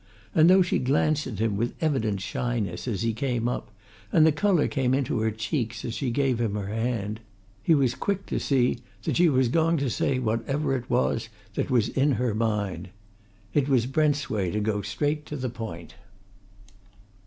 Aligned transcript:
And 0.33 0.49
though 0.49 0.63
she 0.63 0.79
glanced 0.79 1.27
at 1.27 1.37
him 1.37 1.55
with 1.57 1.75
evident 1.79 2.21
shyness 2.21 2.87
as 2.87 3.03
he 3.03 3.13
came 3.13 3.47
up, 3.47 3.69
and 4.11 4.25
the 4.25 4.31
colour 4.31 4.67
came 4.67 4.95
into 4.95 5.19
her 5.19 5.29
cheeks 5.29 5.85
as 5.85 5.93
she 5.93 6.09
gave 6.09 6.41
him 6.41 6.55
her 6.55 6.65
hand, 6.73 7.19
he 7.61 7.75
was 7.75 7.93
quick 7.93 8.25
to 8.25 8.39
see 8.39 8.79
that 9.03 9.17
she 9.17 9.29
was 9.29 9.47
going 9.47 9.77
to 9.77 9.91
say 9.91 10.17
whatever 10.17 10.75
it 10.75 10.89
was 10.89 11.29
that 11.53 11.69
was 11.69 11.87
in 11.87 12.13
her 12.13 12.33
mind. 12.33 12.89
It 13.53 13.69
was 13.69 13.85
Brent's 13.85 14.27
way 14.27 14.49
to 14.49 14.59
go 14.59 14.81
straight 14.81 15.23
to 15.27 15.35
the 15.37 15.51
point. 15.51 15.93